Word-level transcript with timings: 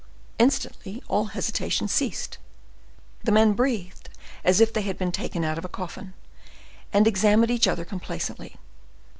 Instantly 0.39 1.03
all 1.07 1.25
hesitation 1.25 1.87
ceased; 1.87 2.39
the 3.23 3.31
men 3.31 3.53
breathed 3.53 4.09
as 4.43 4.59
if 4.59 4.73
they 4.73 4.81
had 4.81 4.97
been 4.97 5.11
taken 5.11 5.43
out 5.43 5.59
of 5.59 5.65
a 5.65 5.69
coffin, 5.69 6.15
and 6.91 7.05
examined 7.05 7.51
each 7.51 7.67
other 7.67 7.85
complacently. 7.85 8.55